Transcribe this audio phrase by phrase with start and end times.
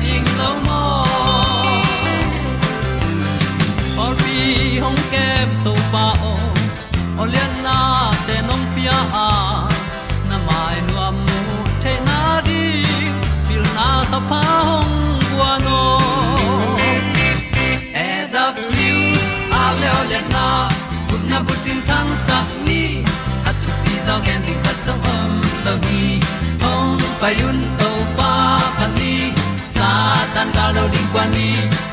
[0.00, 0.48] pi ta
[2.04, 2.30] ding
[4.02, 6.34] or bi hong kem to pa o
[7.22, 7.78] olian na
[8.26, 8.36] te
[8.74, 8.98] pia
[10.28, 11.40] na mai nu amu
[11.82, 12.64] te na đi
[13.48, 15.82] pil na ta pa hồng bua nô.
[18.06, 19.04] E da blue
[19.60, 20.46] a le olian na
[21.30, 22.82] na bu tin tan sa ni.
[23.48, 25.30] At tu pi zo gen di khat zo om
[25.64, 26.04] lo gi
[26.62, 27.89] hong pai yun to
[30.40, 31.48] tan ga do di kwan ni.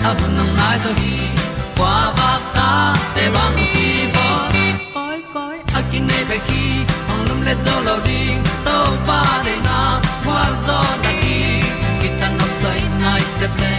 [0.08, 1.16] A bu nang mai so hi
[1.78, 2.69] kwa ba ta
[3.16, 4.28] te bang ki bo
[4.96, 6.63] koi koi a kin nei ba ki
[7.12, 8.22] ong lum le zo lo di
[8.66, 9.78] to pa de na
[10.25, 11.38] kwa zo ta ki
[12.02, 13.74] ki tan nok sai nai se ple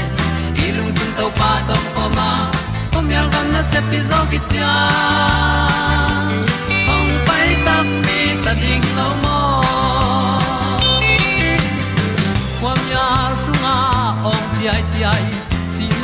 [0.65, 2.31] i lung sun to pa tom ko ma.
[2.93, 4.73] Pom yal gam na se pi zo ki ta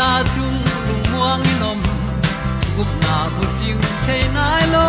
[0.04, 1.80] na chung lung muang ni nom.
[2.76, 3.76] Gup na bu chiu
[4.06, 4.86] the nai lo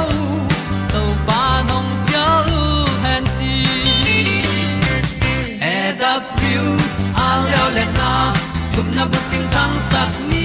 [0.93, 2.27] to pa nong pia
[2.59, 2.63] u
[3.03, 3.53] han ti
[5.75, 6.65] e da piu
[7.25, 8.11] a leo le na.
[8.73, 10.44] Gup na bu chiu tang sat ni.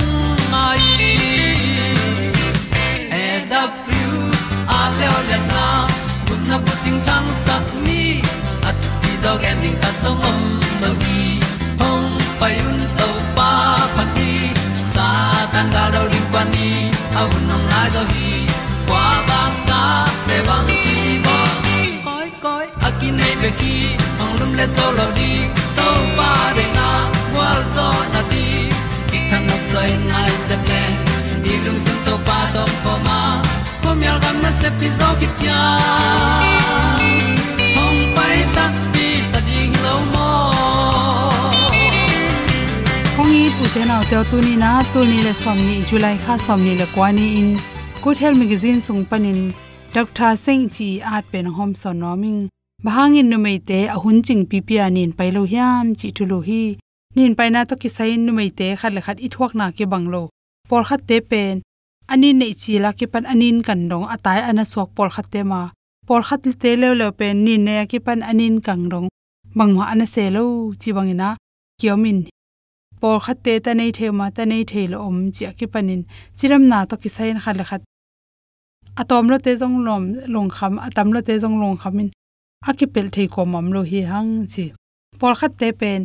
[3.23, 4.05] e da thru
[4.77, 5.63] a le le na
[6.27, 8.01] kun na ko ting tang sat ni
[8.69, 10.39] at ti dog ending ta song om
[10.81, 11.21] lo gi
[11.81, 12.09] hong
[12.39, 13.51] pai un to pa
[13.95, 14.31] pa ti
[14.95, 15.07] sa
[15.53, 16.67] tan ga do ri pa ni
[17.19, 18.31] au nong lai do gi
[18.87, 19.81] kwa ba ta
[20.27, 21.37] pe bang ki bo
[22.07, 23.75] koi koi akin nei be ki
[24.23, 25.31] ong lum le zo lo di
[25.77, 26.87] to pa de na
[27.35, 28.45] wa zo na ti
[29.09, 30.31] ki kan nok sai nai
[34.31, 35.59] ko myal gam na se pi zo ki tia
[37.75, 40.29] hong pai ta pi ta ding lo mo
[43.17, 46.15] hong i pu te nau te tu ni na tu ni le som ni july
[46.25, 47.59] kha som ni le kwani in.
[48.03, 49.53] Good health magazine sung panin
[49.93, 52.49] dr singh chi at pen hom son noming
[52.83, 53.37] bahangin nu
[53.69, 56.77] te ahun ching pi pi anin pailo hiam, chi tu lo hi.
[57.15, 60.23] Nin paina to ki sain nu te, khat le khat i thuak na ke banglo
[60.69, 61.61] por khat te pen.
[62.13, 65.41] Anin nei chi la ke pan anin kan dong atai ana sok por khat te
[65.51, 65.61] ma
[66.07, 69.07] por khat te le le pen nin ne ke pan anin kang dong
[69.57, 70.43] bangwa ana se lo
[70.81, 71.29] chi bangina
[71.79, 72.19] kiomin
[73.01, 76.01] por khat te ta nei the ma ta nei the lo om chi ki panin
[76.37, 77.81] chiram na to ki sain khat le khat
[79.01, 80.03] atom lo te jong lom
[80.33, 82.09] long kham atam lo te jong long khamin
[82.69, 84.65] akipel thei ko mam lo hi hang chi
[85.19, 86.01] por khat te pen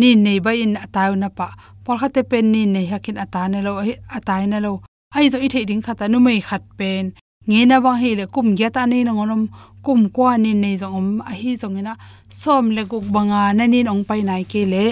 [0.00, 1.48] ni nei ba in ataw na pa
[1.84, 3.72] por khat te pen ni nei hakin ata ne lo
[4.16, 4.72] atai na lo
[5.16, 7.04] ai zo i thei ding khata nu mei khat pen
[7.48, 9.42] nge na wang he le kum ya ta nei na ngonom
[9.84, 11.08] kum kwa ni nei jong om.
[11.30, 11.94] A hi jong ina
[12.40, 14.84] som le guk banga na ni ong pai nai ke le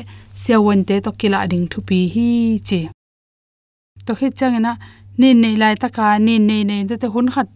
[0.43, 2.29] sewon te to kila ding thu pi hi
[2.69, 2.81] che
[4.07, 4.73] to khit chang ina
[5.21, 7.49] ni nei lai ta ka ni nei nei te hun khat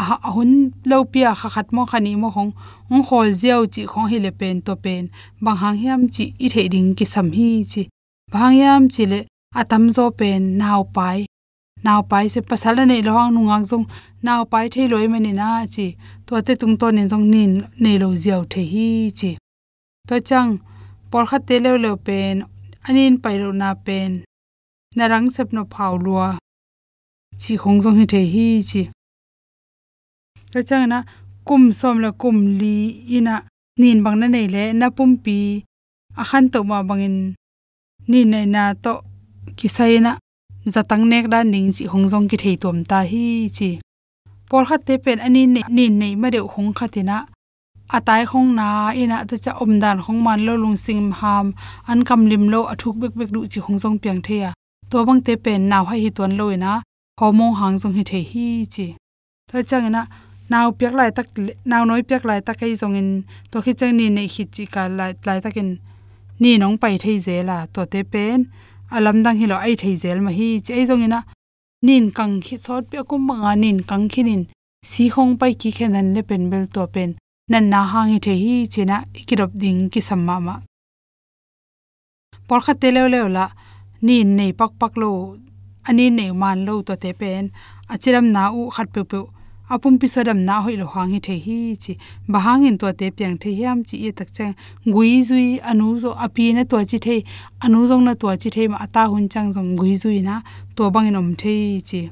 [0.00, 0.52] a hun
[0.90, 2.52] lo pia kha khat mo khani mo hong.
[2.92, 5.02] Ong khol ziaw chi khong hi le pen to pen
[5.44, 7.82] bang hang yam chi i the ding ki sam hi chi
[8.32, 9.20] bang yam chi le
[9.60, 11.18] atam zo pen naw pai
[11.84, 13.86] naw pai se pasal nei lo hang nungak jong
[14.26, 15.86] naw pai thei loi mani na chi.
[16.26, 17.52] To te tung to nen jong nin
[17.82, 18.86] nei lo jiao the hi
[19.18, 19.30] chi.
[20.08, 20.50] To chang
[21.10, 22.36] por kha te le le pen,
[22.88, 24.10] anin pai lo na pen.
[24.96, 26.28] Narang sep no phau lua.
[27.40, 28.82] Chi khong jong hi the hi chi.
[30.52, 30.98] To chang na,
[31.48, 32.76] kum som la kum li
[33.16, 33.34] ina,
[33.80, 35.38] nin bang na nei le na pum pi.
[36.20, 37.16] A khan to ma bangin
[38.10, 38.92] ni nei na to
[39.58, 40.12] kisai na
[40.64, 43.24] zatang nek da ning chi hongjong ki thei tom ta hi
[43.56, 43.70] chi.
[44.48, 47.16] Por khat te pen ani ne ni nei ma de hong khatina
[47.96, 51.46] atai khong na e ina to cha om dan khong man lo lung sing ham,
[51.90, 54.50] an kam lim lo athuk bek bek du chi hongjong piang theya
[54.90, 56.72] to bang te pen naw hai hi ton lo e ina
[57.20, 58.86] homo hang jong hi the hi chi.
[59.48, 60.02] To chang e ina
[60.50, 61.26] naw piak lai tak
[61.70, 63.08] naw noi piak lai tak kai jong in
[63.50, 65.68] to khi chang ni nei hit chi ka lai lai takin
[66.42, 68.40] ni nong pai thei zela to te pen
[68.96, 71.20] alam dang hi lo ai thei zel ma hi che jong ina
[71.86, 74.42] nin kang khi sot pe kum ma nin kang khi nin.
[74.90, 77.10] Si khong pai ki khen an le pen bel to pen.
[77.50, 80.54] Nan na hang hi thei hi chena ikirop ding ki samma ma
[82.48, 83.46] por kha te le le la,
[84.06, 85.10] nin nei pak pak lo,
[85.88, 87.44] ani nei man lo to te pen.
[87.92, 89.18] Achiram na u khat pe pe
[89.68, 91.96] apum pisadam na hoi lo hangi the hi chi.
[92.28, 94.54] Bahang in to te pyang the hiam chi e tak chang.
[94.84, 97.24] Gui zui, anu zo, api na to chi the,
[97.62, 100.42] anu zong na to chi the ma ata hun chang zong gui zui na
[100.76, 102.10] to bang in om the chi.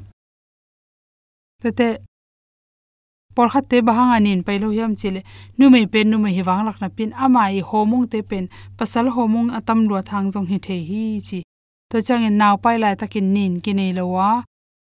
[1.60, 1.96] Te te,
[3.34, 5.22] por khat te bahang anin pailo hiam chile
[5.58, 7.12] nu mei pen, nu mei hiwang lak na pin.
[7.12, 8.48] Amai homong te pen.
[8.78, 11.42] Pasal homong atam lo thang jong hi the hi chi.
[11.90, 14.44] To chang en naw pai lai takin nin kinei lo wa.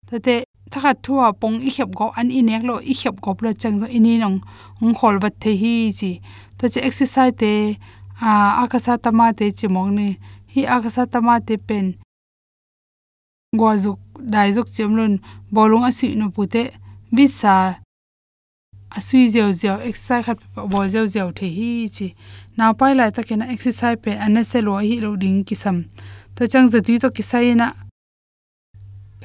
[0.09, 0.44] Tate
[0.75, 3.87] thakha thua pong i khep go an inek lo i khep go lo chang zo
[3.87, 4.41] ini nong.
[4.81, 6.11] Ong khol wat the hi chi.
[6.57, 7.79] To che exercise te,
[8.21, 8.31] a,
[8.63, 10.09] akasa tama te chimong ni.
[10.53, 11.95] Hi akasa tama te pen
[13.55, 15.19] gwazuk daizuk chemlun
[15.51, 16.63] bolung asi no pute
[17.15, 17.79] bisa
[18.91, 20.39] asui zeu zeu, exercise khat
[20.71, 22.07] bol zeu zeu the hi chi.
[22.57, 25.85] Na pai lai ta kena exercise pe anase lo hi lo ding kisam.
[26.35, 27.84] To chang za to kisai na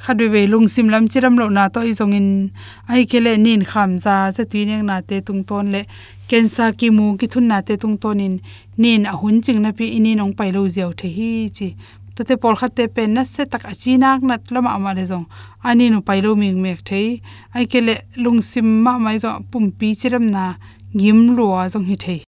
[0.04, 2.50] khadwe we lung lam chiram lo na to izong in.
[2.88, 5.82] Ai kele nin kham za za tuineng na te tung ton le.
[6.28, 8.40] Kensa ki mu ki thun na te tung ton in.
[8.76, 11.76] Nin a hun ching na pi ini nong pai lo ziaw the hi chi.
[12.16, 15.04] To te por khat te pe na se tak achi nak nat lama ma le
[15.10, 15.26] zong.
[15.64, 17.20] Ani nu pai lo ming mek thei.
[17.54, 18.40] Ai kele lung
[18.84, 20.54] ma mai zo pum pi chiram na
[20.98, 22.20] gim lo zong hi thei.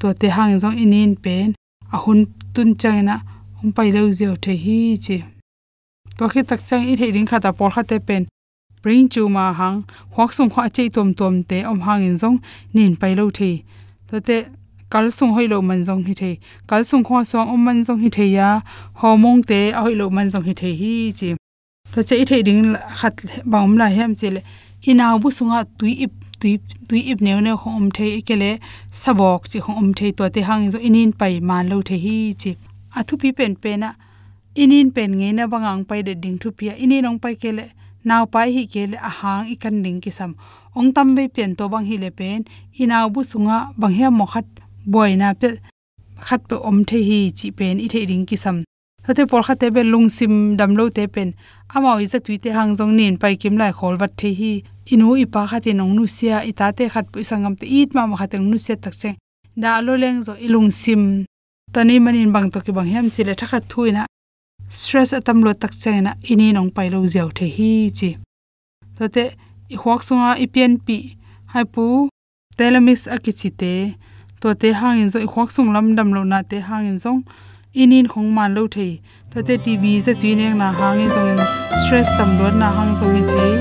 [0.00, 1.54] To te hang zong inin pen.
[1.92, 2.20] A hun
[2.54, 3.16] tun changena
[3.58, 5.37] hum pai lo ziaw the hi chi
[6.18, 8.22] to khi tak chang i thei ring khata por khate pen
[8.82, 9.82] bring chu ma hang
[10.14, 12.38] hwak sung khwa chei tom tom te om hang in zong
[12.74, 13.50] nin pai lo the
[14.08, 14.38] to te
[14.90, 16.30] kal sung hoi lo man zong hi the
[16.68, 18.60] kal sung khwa song om man zong hi the ya.
[19.00, 21.28] Homong te a hoi lo man zong hi the hi chi.
[21.92, 24.40] To che thei ding khat bang la hem chele.
[24.90, 26.52] Inaw bu sunga tui ip, tui
[26.88, 28.50] tui ip neu ne khom the ikele
[29.00, 32.50] sabok chi khom the to te hang zo inin pai man lo the hi chi.
[32.98, 33.92] Athu pi pen pe na
[34.62, 36.72] inin pen nge na bangang pai de ding thu pia.
[36.84, 37.64] Ini nong pai kele
[38.04, 40.32] naw pai hi kele a hang ikan ding ki sam
[40.78, 42.40] ong tam be pen to bang hi le pen
[42.82, 44.46] inaw bu sunga bang he mo khat
[44.92, 45.48] boy na pe,
[46.26, 48.56] khat pe om the hi chi pen i the ding ki sam
[49.04, 51.28] thote por kha te be lung sim dam lo te pen.
[51.74, 54.52] Ama oi za tuite hang jong nin pai kim lai khol wat the hi.
[54.92, 57.66] Inu i pa kha te nong nu sia, i ta te khat pu sangam te
[57.80, 59.10] it ma ma kha te nu sia tak se
[59.62, 61.02] da lo leng zo ilung sim.
[61.72, 64.02] Tani manin bang to ki bang hem chile thakha thuina
[64.68, 68.10] stress atam lo tak chena ini nong pai lo ziaw the hi chi.
[68.96, 69.24] To te,
[69.72, 71.16] i huak sunga i pian pi,
[71.52, 72.08] hai pu
[72.58, 73.72] telemis akichi te.
[74.40, 76.98] To te hang in zo, i huak sung lam dam lo na te hang in
[77.04, 77.24] zong
[77.72, 79.00] inin khong man lo thei.
[79.32, 81.40] To te tv se tuineng na hang in zong in,
[81.84, 83.56] stress tam lo na hang zong in thei.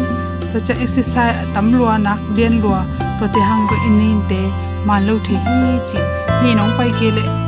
[0.51, 2.83] To cha exercise tam lo na bien lo
[3.19, 4.41] to te hang zo inin te
[4.87, 5.99] man lo thei hi chi.
[6.43, 7.46] Ni nong pai ke le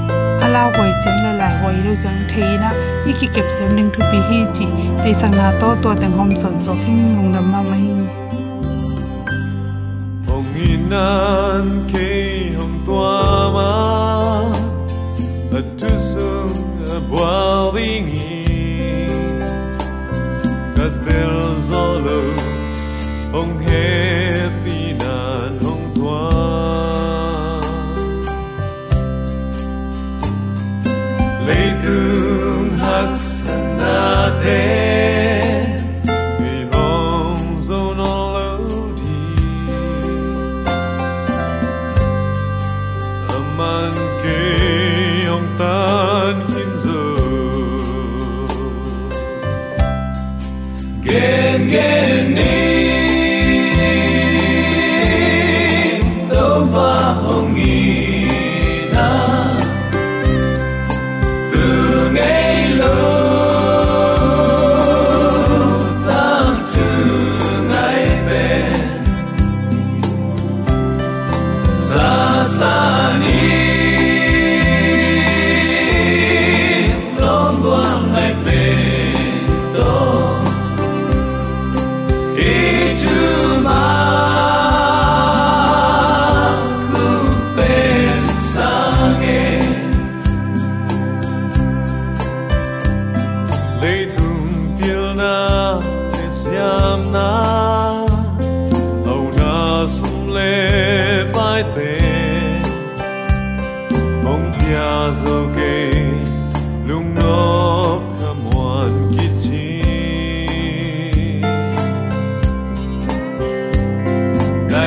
[0.49, 2.69] ala hoi cheng la lai hoi lo chang theina
[3.09, 4.65] iki kep sem ning thu pi hi chi
[5.01, 7.85] pe sang na to to teng hom son so king lung nam ma mai
[10.29, 12.09] hong inan ke
[12.57, 13.13] hong tua
[13.55, 13.69] ma
[15.59, 16.57] a tu sung
[16.95, 18.09] a boiling
[20.75, 21.37] ka tel
[21.69, 22.19] zolo
[23.37, 23.87] hong he
[24.23, 24.38] pi nan
[34.41, 34.78] de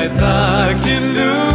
[0.03, 1.52] ngai ta kin lu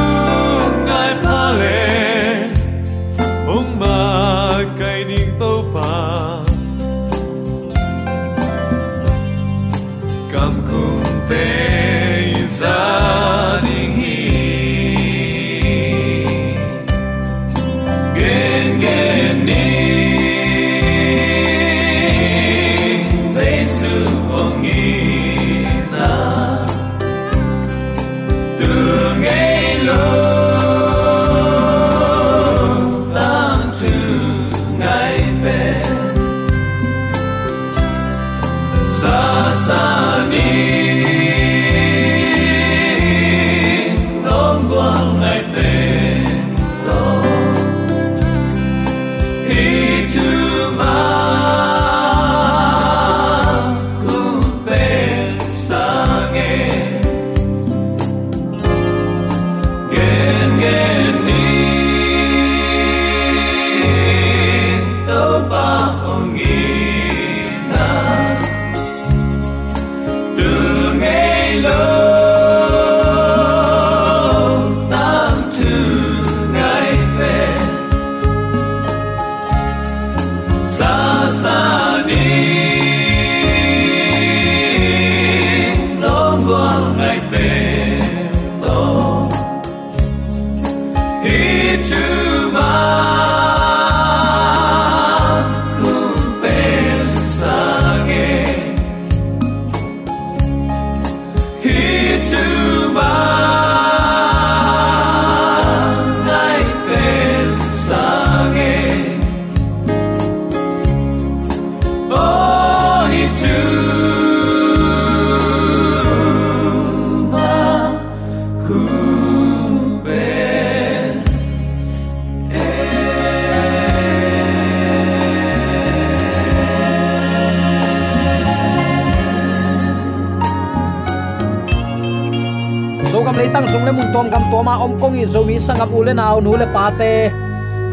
[134.58, 137.30] mun ma om kongi zomi zo sangam ule na nu nule pate.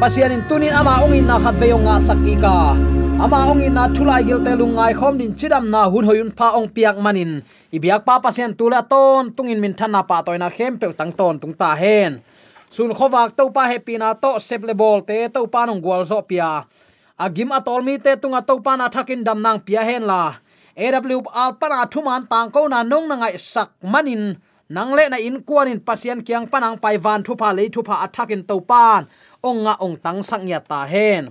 [0.02, 2.74] Pasian in tunin ama ong in na khat ve nga sakika
[3.22, 6.58] ama ong in na thulai gil te lungai khom din chidam na hun hoyun pha
[6.58, 7.46] ong piak manin.
[7.70, 11.78] Ibiak pa pasian tula ton, tungin min thana pa toina khempel tang ton tung ta
[11.78, 12.26] hen.
[12.74, 16.02] Sun khowak to pa happy na to sep le bol te, to pa nong gwal
[16.02, 16.66] zo pia.
[17.14, 20.42] Agim atol mi te tunga to pa na thakin dam nang pia hen la.
[20.74, 24.34] Aw alpana thuman tang ko na nong na ngai sak manin
[24.70, 28.02] nang le na in kuanin pasian kyang panang pai van thu pa le thu pa
[28.06, 29.06] attackin to pan
[29.44, 31.30] ong nga ong tang sang ya ta hen.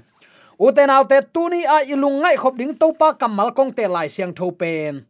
[0.61, 4.33] Uten autte tuni a ilung ngai khop ding to pa kamal kong te lai siang
[4.39, 5.03] tho pen.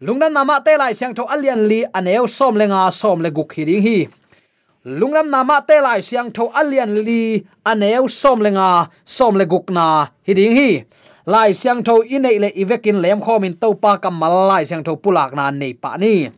[0.00, 3.82] Lungna nama te lai siang tho alian li aneu som lenga, som le guk hiring
[3.82, 3.98] hi.
[4.86, 10.06] Lungnam nama te lai siang tho alian li aneu som lenga, som le guk na
[10.24, 10.70] hiding hi.
[11.26, 15.34] Lai siang tho inei le ivekin lem khomin to pa kamal lai siang tho pulak
[15.36, 16.30] na nei pa ni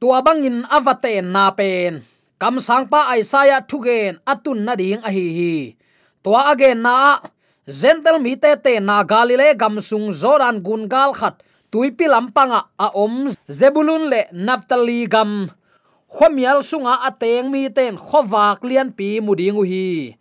[0.00, 2.04] tua bangin avate na pen
[2.36, 5.56] kam sang pa aisaya thugen atun na ding a hi hi
[6.20, 7.24] tua again na
[7.64, 13.28] zentel mi te te na galile gamsung zoran gun gal khat tuipi lampanga a om
[13.48, 15.50] zebulun le naftali gam.
[16.06, 20.14] Khomial sunga ateng mi ten khowak lian pi mudingu hi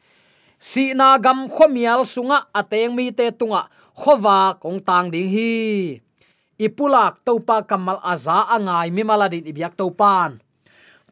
[0.60, 6.05] si na gam khomial sunga ateng mi te tunga khowak ong tang ding hi
[6.56, 10.40] ipulak topa kamal aza angai mi maladi ibyak topan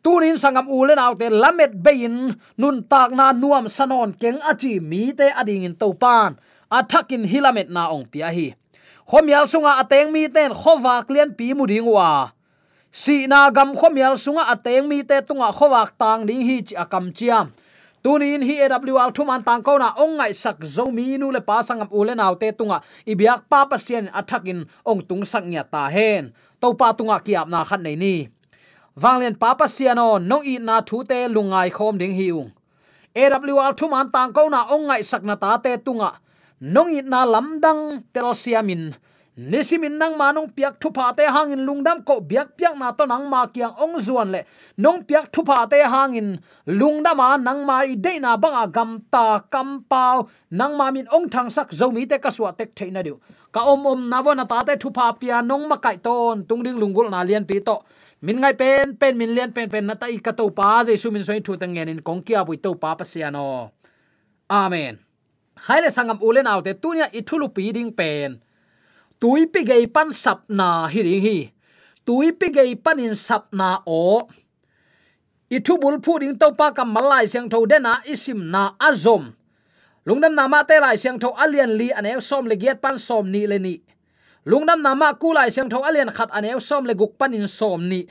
[0.03, 5.27] tunin sangam ulen autte lamet bein nun tak na nuam sanon keng achi mi te
[5.31, 6.39] ading in topan
[6.71, 8.55] athakin hilamet na ong pia hi
[9.03, 12.31] khomial sunga ateng mi ten khowak lian pi mudingwa
[12.91, 17.12] si na gam khomial sunga ateng mi te tunga khowak tang ding hi chi akam
[17.12, 17.51] chiam
[18.03, 21.63] tunin hi awl thuman tang ko na ong ngai sak zo mi nu le pa
[21.63, 22.83] sangam ule naw te tunga.
[23.07, 26.36] Ibyak pa pasien athakin ong tung sak nya ta hen.
[26.60, 28.27] To pa tunga kiap na khat nei ni.
[29.00, 32.51] Wanglen pa pasiano nong i na thu te lungai khom ding hiung
[33.15, 36.19] awl thuman tang ko na ong ngai sak na ta te tunga.
[36.60, 38.95] Nong i na lamdang tel siamin
[39.37, 43.47] nisimin nang manong piak thupa te hangin lungdam ko biak piak na to nang ma
[43.47, 44.45] kiang ong zuan le.
[44.77, 46.37] Nong piak thupa te hangin
[46.67, 50.29] lungdam ma nang ma i de na banga gam ta kam pau.
[50.51, 53.17] Nang ma min ong thang sak zomi te ka suwa tek theina diu.
[53.51, 56.45] Ka om om na wona ta te thupa pia nong ma kai ton.
[56.45, 57.81] Tung ding lungul na lian pi to.
[58.21, 60.83] Min ngai pen pen min lian pen pen na ta i ka to pa.
[60.85, 63.71] Je su min soi thu tang ngen in kong kia bui to pa pa siano
[64.49, 64.99] amen.
[65.57, 68.41] Khaile sangam ulen autte tunya ithulu pi ding pen
[69.24, 71.38] tui pi gei pan sap na hi ri hi.
[72.03, 74.27] Tui pi gei pan in sap na o
[75.56, 79.32] i thu bul phu ding to pa kam malai siang tho dena isim na azom
[80.08, 83.48] lungdam nama te lai siang tho alian li ane som le giat pan som ni
[83.51, 83.75] le ni
[84.51, 87.80] lungdam nama ku lai siang tho alian khat ane som le guk pan in som
[87.92, 88.01] ni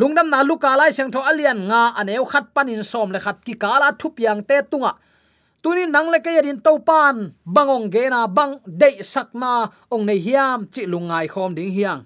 [0.00, 3.38] lungdam na luka lai siang tho alian nga ane khat pan in som le khat
[3.46, 4.92] ki kala thup yang te tunga
[5.62, 10.20] tuni nang le ke yadin to pan, bangong ge na bang de sakma ong nei
[10.20, 12.04] hiam, chi lungai khom ding hiang.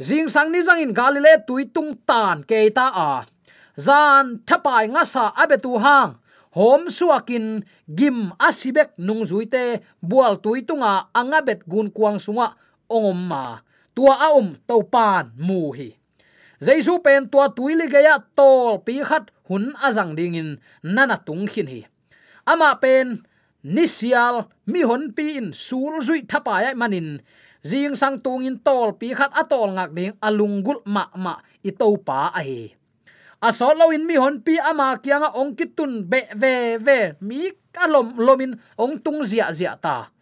[0.00, 3.12] Jing sang ni jang in galile tui tung tan ke ta a.
[3.76, 6.16] Zan thapai nga sa abetu hang.
[6.56, 12.56] Hom suakin gim asibek nung zuite bual tui tunga anga bet gun kuang sunga,
[12.88, 13.60] ongom ma.
[13.94, 16.00] Tua aum to pan mu hi.
[16.64, 21.89] Jaisu pen tua tuili geya tol pi khat hun azang dingin nana tung khin hi
[22.52, 23.22] ama pen,
[23.62, 27.22] nisial mi hon pi in sul zui thapa ya manin.
[27.62, 31.34] Jing sang tung in tol pi khat atol ngak ding alungul ma ma
[31.68, 32.72] i to pa a hi
[33.40, 37.48] a so lo in mi hon pi ama kianga ong kitun be ve ve, mi
[37.72, 40.12] kalom lomin ong tung zia zia ta.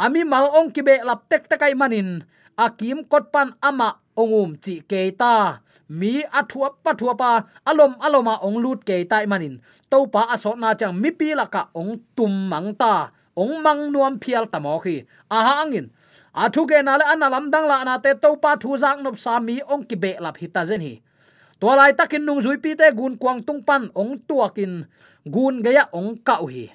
[0.00, 2.24] Ami mal ong ki be lap tek takai manin.
[2.56, 5.60] Akim kotpan ama ongum chi ke ta
[6.00, 7.30] mi athua pathua pa,
[7.62, 9.62] alom aloma ong lut ke tai manin.
[9.90, 13.14] To pa aso na chang mi pi laka ong tum mang ta.
[13.34, 15.06] Ong mang nuam phial tamo khi.
[15.30, 15.90] Aha angin.
[16.34, 19.38] Athu ke na le analam dang la na te to pa thu jang nop sa
[19.38, 20.94] mi ong ki be lap hita zen hi.
[21.62, 24.86] To lai takin nung zui pi te gun kwang tung pan ong tuakin
[25.26, 26.74] gun gaya ong kau hi.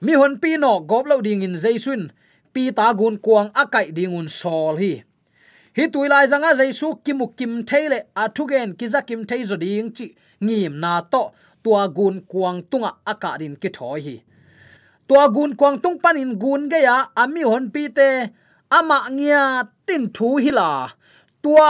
[0.00, 2.14] Mi hon pi no gop lo ding in jaisun.
[2.54, 5.02] Pi ta gun kwang akai dingun sol hi
[5.76, 10.06] hi tuilai zanga jaisu kimu kim theile athugen kiza kim thei zo ding chi,
[10.44, 11.22] ngim na to,
[11.64, 14.16] tua gun kuang tunga aka din ki thoi hi.
[15.08, 18.08] Tua gun kuang tung panin gun ge ya ami hon pi te
[18.78, 19.42] ama ngia
[19.86, 20.70] tin thu hi la.
[21.42, 21.68] Tua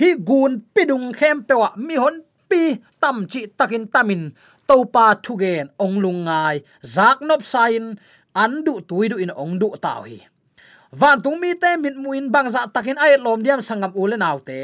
[0.00, 2.16] hi gun pidung khem pewa mi hon
[2.50, 2.62] pi
[3.00, 4.22] tam chi takin tamin,
[4.68, 6.56] to pa thugen ong lungai
[6.94, 7.84] zak nop sain
[8.42, 10.18] an du tuidu in ong du taw hi
[10.92, 14.38] van tung mi te min muin bang za takin ai lom diam sangam ule naw
[14.48, 14.60] te.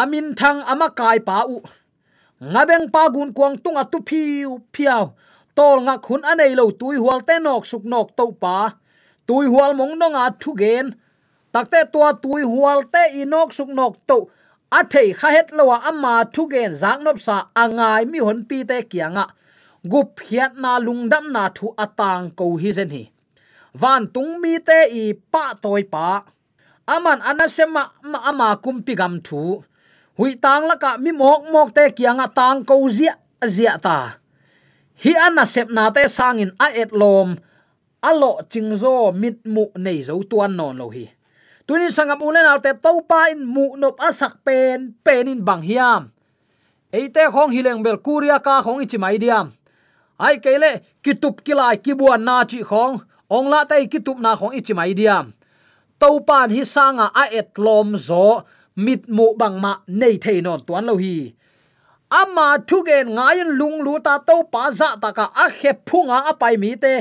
[0.00, 1.58] Amin thang ama kai pa u.
[2.52, 5.04] Ngabeng pa gun kuang tunga tu phiu phiao
[5.56, 8.58] tol nga khun anei lo tui hual te nok suk nok to pa.
[9.26, 10.86] Tui hual mong no nga thu gen.
[11.52, 14.18] Takte tua tui hual te inok suk nok to.
[14.78, 18.58] A thei kha het lo ama thu gen zang nop sa angai mi hon pi
[18.70, 19.26] te kianga.
[19.90, 23.04] Gup hiat na lungdam na thu atang ko hi zen hi
[23.80, 26.24] van tung mi te i pa toy pa.
[26.94, 29.42] Aman anasema ma ama kumpi gam thu.
[30.16, 33.14] Hui tang laka mi mok mok te kianga tang ko zia
[33.54, 33.98] zia ta.
[35.02, 37.36] Hi anasep na te sangin a et lom.
[38.08, 41.04] Alo chingzo mit mu nei zo tuan non lo hi.
[41.66, 46.02] Tunin sangam ulen alte to pa in mu nop asak pen penin bang hiam.
[46.94, 49.50] Eite khong hileng bel kuria ka khong ichi mai diam.
[50.16, 50.70] Ai kele
[51.04, 54.94] kitup kilai kibuan na chi khong ong la tai ki tup na khong ichi mai
[54.94, 55.36] diam
[56.00, 58.44] to pan hi sanga a et lom zo,
[58.76, 61.32] mit mu bang ma nei thei non tuan lo hi.
[62.20, 66.32] Ama thugen ngayon lung lu ta to pa za ta ka a khe phunga a
[66.40, 66.92] pai mi te,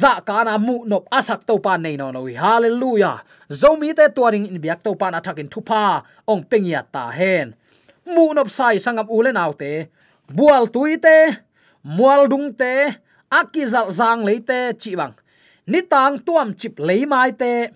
[0.00, 3.24] za ka na mu nop asak to pa nei no no hallelujah!
[3.60, 7.56] Zo mi te tuaring in biak to pa na thakin thupa ong pengya ta hen.
[8.14, 9.88] Mu nop sai sangam ule naw te.
[10.36, 11.40] Bual tuite
[11.96, 12.74] mual dung te
[13.32, 15.14] akizal zang leite chi bang
[15.66, 17.68] ni tang tuam chip lấy mai te.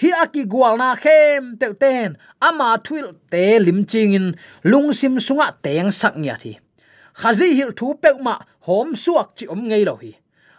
[0.00, 2.16] Hi aki gwal na khem te ten.
[2.40, 4.32] Ama thuil te lim ching in.
[4.62, 6.52] Lung sim sunga teng sak nya thi.
[7.14, 10.12] Khazi hil thu pe ma hom suak chi om ngei lo hi.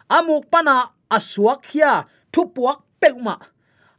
[0.09, 0.75] Amuk pana
[1.09, 3.35] asuak hia thu puak pe ma.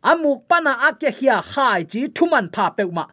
[0.03, 3.05] Amuk pana akya hia khai chi thuman pha pe ma.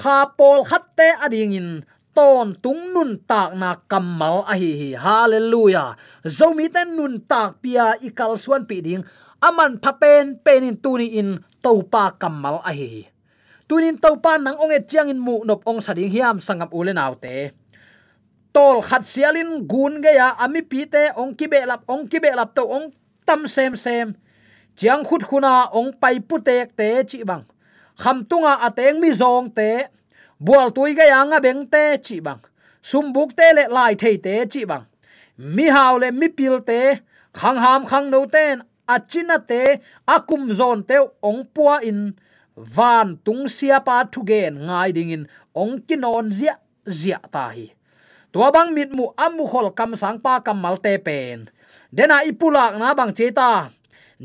[0.00, 1.68] Kha pol khatte ading in
[2.14, 5.94] ton tung nun tak na kamal a hi hi, hallelujah.
[6.26, 9.02] Zomi ten nun tak pia ikal suan pi ding
[9.40, 13.06] aman phapen penin tuni in topa kamal a hi
[13.70, 17.54] tunin topa nang ong e chiang in mu nop ong sading hiam sangam ule naute
[18.50, 20.34] tol khat sialin gun ge ya.
[20.42, 22.90] Ami pi te ong ki be lap ong ki be lap to ong
[23.22, 24.10] tam sem sem
[24.74, 27.44] chiang khut khuna, ong pai pu tek te chi bang.
[28.00, 29.86] Kham tunga ateng mi zong te
[30.46, 32.40] bual tui ga yang beng te chi bang
[32.88, 34.84] sumbuk te le lai thei te chi bang
[35.54, 36.80] mi haw le mi pil te
[37.38, 38.56] khang ham khang no ten
[38.90, 39.62] à achina te
[40.06, 42.00] akum à zon te ong pua in.
[42.56, 45.24] Van tung sia pa thu gen ngai ding in.
[45.54, 47.66] Ong kinon zia zia ta hi.
[48.32, 51.48] Tua bang mit mu amu khol kam sang pa kam mal te pen
[51.96, 53.70] dena ipulak na bang cheta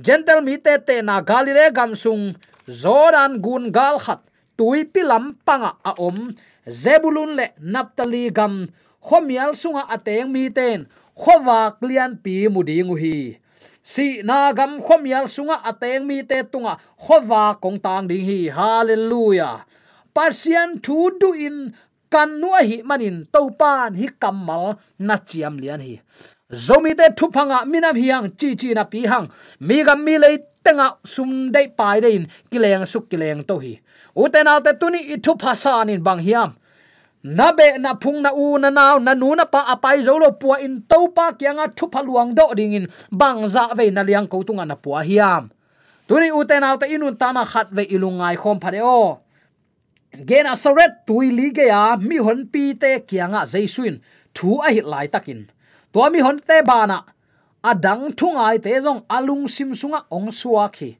[0.06, 2.34] gentle mi te te na galile gam sung
[2.82, 4.22] zoran gun gal khat
[4.58, 6.34] tui pilam panga a om.
[6.68, 8.68] Zebulun le naptali gam.
[9.06, 10.88] Khomial sunga ateng mi ten.
[11.16, 13.40] Khowa klian pi mudingu hi
[13.86, 16.74] si na gam khomial sunga ateng mi te tunga.
[16.98, 18.50] Khowa kong tang ding hi.
[18.50, 19.66] Hallelujah.
[20.16, 21.76] Pasian thu du in.
[22.10, 23.26] Kan nuwa hi manin.
[23.34, 26.02] Topan hi kamal na chiam lian hi.
[26.50, 29.30] Zomi te thu phanga minam hiang chi chi na pi hang.
[29.60, 33.74] Mi gam mi le tenga sum dei pai dein kileng suk kileng to hi
[34.16, 36.52] uten alte tuni i thu phasan in bang hiam
[37.26, 40.30] na be na phung na u na naw na nu na pa apai zo lo
[40.42, 44.28] puwa in to pa kyanga thu phaluang do ding in bang za ve na liang
[44.30, 45.50] ko tunga na puwa hiam.
[46.08, 49.18] Tuni uten alte inun tana khat ve ilungai khom phare o.
[50.14, 53.98] Gena soret tui li ge ya, mi hon pi te kyanga jaisuin
[54.36, 55.50] thu a hit lai takin.
[55.94, 57.02] To mi hon te bana.
[57.64, 60.94] Adang thungai te jong alung sim sunga ong suwa khi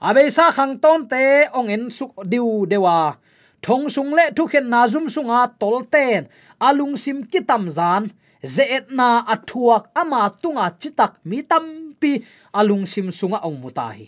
[0.00, 3.16] abeisa khang ton te ong en suk diu dewa.
[3.62, 6.28] Thong sung le thu khen na zum sunga tol ten.
[6.60, 8.10] Alung sim ki tam zan.
[8.54, 12.22] Ze et na athuak ama tunga chitak mi tam pi.
[12.54, 14.06] Alung sim sunga ong mutahi.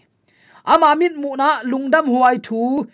[0.65, 2.87] Ama min mu na lungdam huai thu.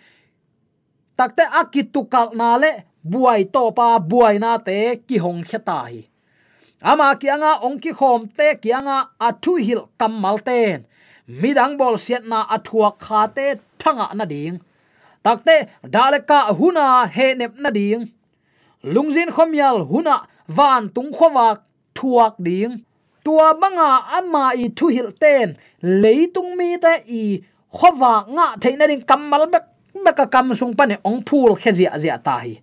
[1.17, 2.71] Takte akitukal na le
[3.05, 6.01] buai to pa buai na te ki hong kheta hi
[6.81, 10.85] ama kianga ong ki khom te kianga athu hil kamal ten
[11.27, 14.59] midang bol siat na athua kha te thanga na ding.
[15.23, 18.07] Takte daleka huna he nep na ding.
[18.83, 21.59] Lungzin khomyal huna van tung khowak
[21.93, 22.83] thuak ding.
[23.23, 29.03] Tua banga ama i thu hil ten leitung mi te i khowa nga theina ding.
[29.03, 29.65] Kamal bek
[30.05, 32.55] beka kam sung pane ong phul khezia zia ta hi.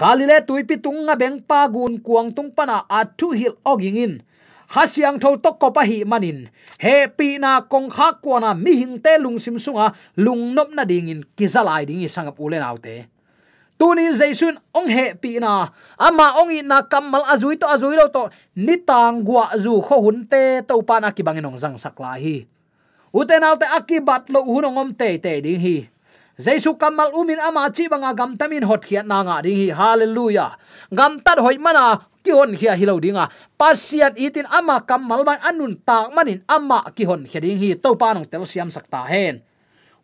[0.00, 4.22] Galile tuipi tunga beng pa gun kuang tung pana a thu hil ogingin
[4.74, 6.48] hasiang tho to ko pa hi manin
[6.80, 10.72] he pi na kong kha ko na mi hing te lung sim sunga lung nop
[10.76, 13.08] na ding in kizalai ding i sangap ulen autte
[13.78, 15.70] tunin jaisun ong he pi na.
[15.94, 18.26] À Ama ong i na kamal azui to azui lo to
[18.58, 22.18] nitang gwa zu kho hun te to pa na ki bangin ong jang sak la
[22.18, 22.44] hi.
[23.14, 25.86] Uten autte akibat lo hunongom te te ding hi
[26.38, 29.68] jaisu kamal umin ama chi banga gam tamin hot khiat na nga ding hi.
[29.74, 30.54] Hallelujah.
[30.94, 33.26] Gam tat hoi mana, ki hon khia hilo dinga
[33.58, 37.74] pasiat itin ama kamal ban anun tak manin ama ki hon kheding hi.
[37.82, 39.42] To panong tel siam sakta hen.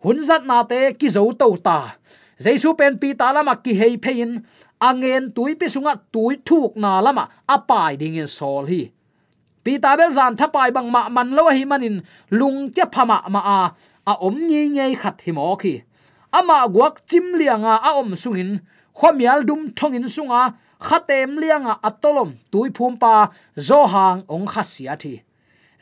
[0.03, 1.95] Hunzat na te ki zo to ta.
[2.43, 4.43] Jaisu pen pi ta lama ki hei phein.
[4.83, 7.31] Angen tui pi sunga tui thuk na lama.
[7.47, 8.91] Apai ding in sol hi.
[9.65, 12.03] Pi ta bel zan thapai bang ma man lo hi manin.
[12.35, 13.61] Lung ke phama ma a.
[14.05, 15.94] A om ngi ngei khat hi mo khi
[16.39, 18.51] ama guak chim lianga a om sungin,
[18.99, 20.43] khomial dum thongin sunga,
[20.87, 23.15] khatem lianga atolom tui phum pa,
[23.69, 25.15] zo hang ong khasia thi.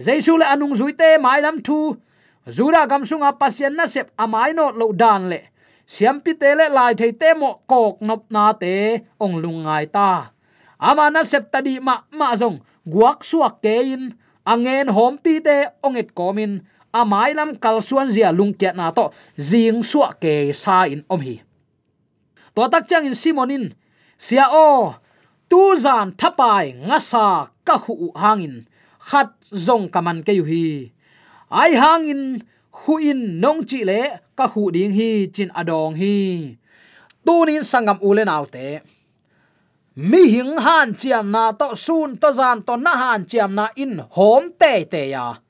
[0.05, 1.97] Jaisu le anung zuite mai lam thu,
[2.57, 5.41] zura gam sunga pasien na sep amai no lo dan le.
[5.87, 8.75] Siam pi te le lai thei te mo kok nop na te,
[9.25, 10.11] ong lungai ta.
[10.89, 12.59] Ama na sep tadi ma ma zong,
[12.93, 14.05] guak suak ke in,
[14.53, 16.53] angen hom pi te ong et komin
[16.93, 21.37] amai lam kalsuan zia lungkia na to jing suwa ke sa in om hi.
[22.55, 23.65] To tak chang in simonin
[24.21, 24.95] sia o,
[25.49, 28.69] tu zan thapai nga sa ka hu hangin
[29.09, 29.33] khat
[29.67, 30.67] zong kaman ke yu hi.
[31.51, 32.23] Ai hangin
[32.79, 34.03] hu in nong chi le
[34.39, 36.17] ka hu ding hi chin adong hi.
[37.25, 38.69] Tunin sangam ulen te.
[39.97, 44.01] Mi hing han chiam na to sun to zan to na han chiam na in
[44.17, 45.42] hom te te ya.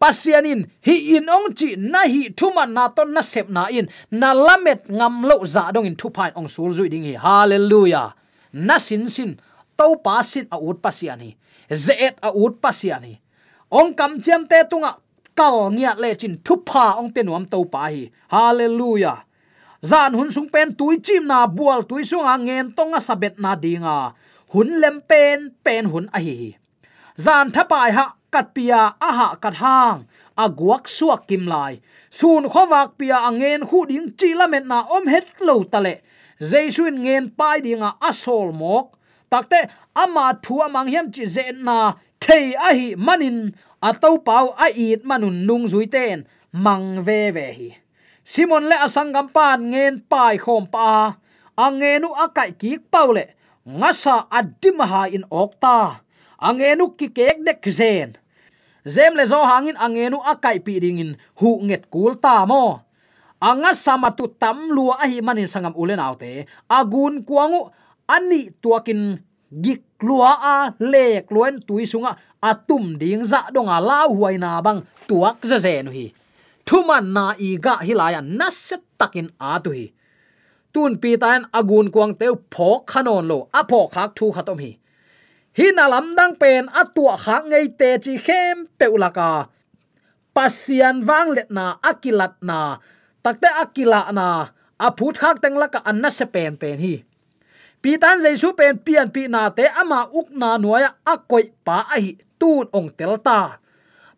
[0.00, 4.32] Pasianin hi in ong chi na hi thuma na ton na sep na in na
[4.46, 8.14] lamet ngam lo za dong in thu pain ong sul zui ding hi hallelujah
[8.52, 9.36] na sin sin
[9.78, 11.30] to pa sin a ut pasiani
[11.84, 13.18] zeet a ut pasiani
[13.78, 14.92] ong kam chiam te tunga
[15.38, 18.02] kal ngia le chin thu pa ong te nuam to pa hi
[18.34, 19.18] hallelujah
[19.82, 23.54] zan hun sung pen tui chim na bual tui sung a ngen tonga sabet na
[23.54, 24.14] dinga
[24.52, 26.54] hun lem pen pen hun a hi
[27.24, 30.06] zan thapai ha kat pia a ha kat hang.
[30.36, 30.46] A
[30.86, 31.80] suak kim lai.
[32.10, 35.94] Sun khowak pia angen khu ding chi la met na om het lo tale
[36.40, 38.86] jaisun ngen pai dinga asol mok.
[39.30, 39.60] Takte
[39.94, 43.38] ama thu amang hiam chi zen na thei a hi manin.
[43.82, 46.26] Atau pau a it manun nung zui ten.
[46.52, 47.70] Mang ve ve hi.
[48.24, 51.16] Simon le asangam pan ngen pai khom pa.
[51.64, 53.24] Angenu akai ki paule
[53.66, 56.00] ngasa adim ha in okta
[56.38, 58.16] angenu ki kek dek zen.
[58.86, 62.80] Zem le zo hangin angenu akai pi ringin hu nget kul ta mo.
[63.40, 67.70] Anga samatu tam lua a hi manin sangam ulen autte agun kuangu
[68.08, 69.18] ani tuakin
[69.64, 74.80] gik lua a lek luen tui sunga atum ding za donga lau huai na bang
[75.08, 76.04] tuak za zen hi
[76.66, 79.86] thuman na iga ga hilaya naset takin a tu hi
[80.72, 84.70] tun pi tan agun kuang teu phok khanon lo, a phok khak thu khatom hi
[85.58, 89.50] hi na lam dang pen atua kha ngei te chi khem peulaka
[90.38, 92.78] pasian wang let na, akilat na.
[93.26, 94.54] Takte akila na.
[94.78, 97.02] Aphut khak teng laka anna se pen pen hi.
[97.82, 102.14] Pitan jaisu pen pian pi na te ama uk na nuaya akoi pa a hi.
[102.38, 103.58] Tun ong telta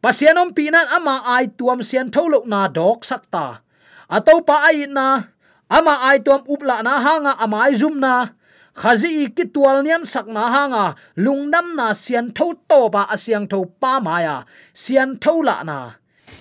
[0.05, 3.65] pasianom pinan ama ai tuam sian tholok na dok sakta
[4.13, 5.33] ato pa ai na.
[5.73, 8.37] Ama ai tuam upla na hanga ama ai zum na
[8.75, 10.85] khazi ki tual niam sak na hanga
[11.17, 15.79] lungnam na sian tho to ba asiang tho pa maya sian tho la na.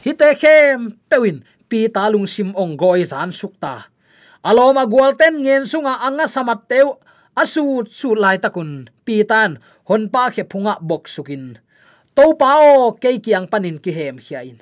[0.06, 3.90] Hite khem, pewin, pi ta lung sim ong goi zan sukta
[4.44, 7.00] aloma gualten ngen sunga anga samat teu
[7.36, 8.88] asu su lai takun.
[9.06, 11.58] Pi tan, hon pa khe phunga bok sukin.
[12.16, 14.58] To pao ke kiang panin ki hem hiain.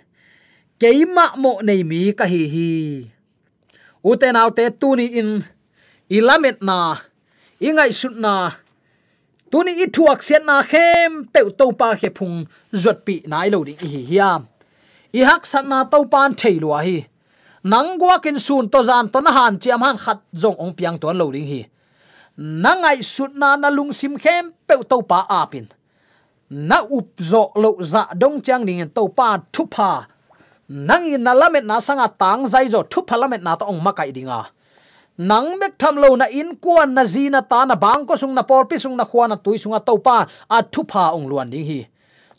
[0.77, 2.71] Keima mo nei mi ka hi hi.
[4.05, 5.41] Uten autte tuni in
[6.09, 7.01] ilamet na
[7.59, 8.51] ingai sut na.
[9.51, 12.45] Tuni i thuak sian na khem pe to pa khe phung
[12.83, 14.41] zot pi nai lo ding hi hiam
[15.13, 17.07] i hak san na to pan theilu hi.
[17.63, 20.97] Nang gwa kin sun to zan to na han chiam han khat zong ong piang
[21.01, 21.61] ton lo ding hi.
[22.37, 25.65] Nangai sut na na lung sim khem pe to pa apin.
[26.49, 30.07] Na up zo lo za dong chang ning to pa thu pa
[30.69, 33.79] nang in na lamet na sanga tang zai zo thu pa lamet na to ong
[33.79, 34.56] makai dinga
[35.17, 38.43] nang mek tham lo na in kuan na zina ta na bang ko sung na
[38.45, 41.65] por pi sung na khwana tui sunga to pa, a thu pa ong luan ding
[41.65, 41.81] hi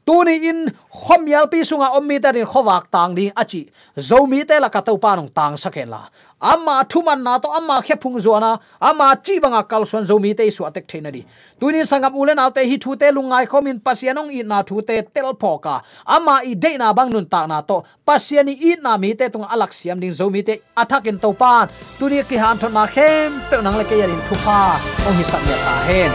[0.08, 3.68] tuni in khomial pi sunga ommi ta rin khowak tang ni achi
[4.08, 6.00] zomi te la ka to pa nong tang saken la.
[6.40, 10.86] Amma thuman na to ama khepung zuana amma chi banga kalson zomi te su atek
[10.90, 11.22] theina di.
[11.60, 15.34] Tuni sangam ulen autte hi thu te lungai khomin pasianong i na thu te tel
[15.34, 19.28] phoka Amma i de na bang nun ta na to pasiani i na mi te
[19.28, 21.68] tung alak siam ding zomi te athakin to pan
[21.98, 24.58] tuni ki han thon na khem pe nang le ke yarin thu pa.
[25.06, 26.12] Ong hi sam ya ta hen.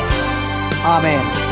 [0.98, 1.43] Amen.